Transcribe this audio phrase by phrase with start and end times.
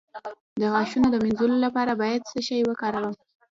[0.59, 3.13] د غاښونو د مینځلو لپاره باید څه شی وکاروم؟